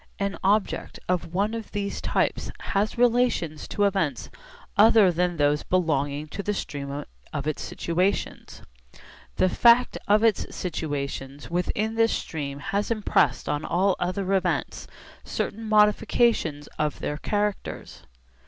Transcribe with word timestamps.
An 0.17 0.35
object 0.43 0.99
of 1.07 1.31
one 1.31 1.53
of 1.53 1.71
these 1.73 2.01
types 2.01 2.49
has 2.59 2.97
relations 2.97 3.67
to 3.67 3.83
events 3.83 4.31
other 4.75 5.11
than 5.11 5.37
those 5.37 5.61
belonging 5.61 6.27
to 6.29 6.41
the 6.41 6.55
stream 6.55 7.05
of 7.31 7.45
its 7.45 7.61
situations. 7.61 8.63
The 9.35 9.47
fact 9.47 9.99
of 10.07 10.23
its 10.23 10.55
situations 10.55 11.51
within 11.51 11.93
this 11.93 12.13
stream 12.13 12.57
has 12.57 12.89
impressed 12.89 13.47
on 13.47 13.63
all 13.63 13.95
other 13.99 14.33
events 14.33 14.87
certain 15.23 15.69
modifications 15.69 16.65
of 16.79 16.97
their 16.97 17.17
characters. 17.17 18.01